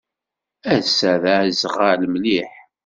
Ass-a 0.75 1.13
d 1.23 1.23
azɣal 1.37 2.01
mliḥ. 2.13 2.53